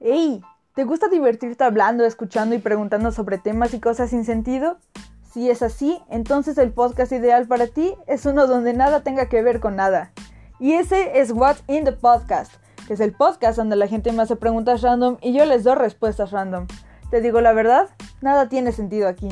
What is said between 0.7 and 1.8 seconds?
¿Te gusta divertirte